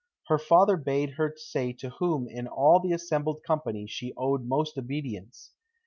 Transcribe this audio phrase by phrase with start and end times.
[0.29, 4.75] Her father bade her say to whom in all the assembled company she owed most
[4.75, 5.51] obedience.